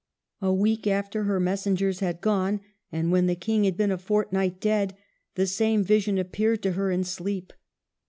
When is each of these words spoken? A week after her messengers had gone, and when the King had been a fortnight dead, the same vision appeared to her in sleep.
A 0.41 0.51
week 0.51 0.87
after 0.87 1.25
her 1.25 1.39
messengers 1.39 1.99
had 1.99 2.21
gone, 2.21 2.61
and 2.91 3.11
when 3.11 3.27
the 3.27 3.35
King 3.35 3.65
had 3.65 3.77
been 3.77 3.91
a 3.91 3.99
fortnight 3.99 4.59
dead, 4.59 4.95
the 5.35 5.45
same 5.45 5.83
vision 5.83 6.17
appeared 6.17 6.63
to 6.63 6.71
her 6.71 6.89
in 6.89 7.03
sleep. 7.03 7.53